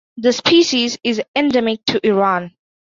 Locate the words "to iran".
1.85-2.55